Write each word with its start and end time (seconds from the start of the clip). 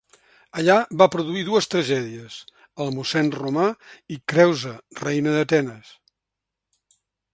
Allà 0.59 0.75
va 1.01 1.07
produir 1.15 1.43
dues 1.49 1.67
tragèdies: 1.73 2.37
"El 2.85 2.89
mossèn 2.95 3.29
romà" 3.37 3.67
i 4.17 4.21
"Creusa, 4.33 4.75
Reina 5.03 5.35
d'Atenes". 5.37 5.93